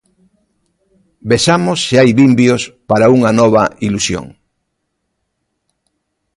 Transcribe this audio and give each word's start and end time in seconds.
Vexamos 1.31 1.79
se 1.87 1.95
hai 1.99 2.09
vimbios 2.19 2.63
para 2.89 3.11
unha 3.17 3.31
nova 3.39 3.63
ilusión. 3.85 4.25